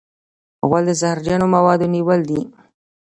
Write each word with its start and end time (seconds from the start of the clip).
غول 0.67 0.83
د 0.87 0.91
زهرجنو 1.01 1.45
موادو 1.55 1.91
نیول 1.95 2.21
دی. 2.29 2.41